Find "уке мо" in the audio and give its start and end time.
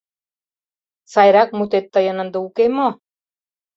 2.47-2.87